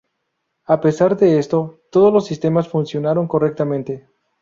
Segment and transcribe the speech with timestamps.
[0.65, 4.07] A pesar de esto, todos los sistemas funcionaron correctamente.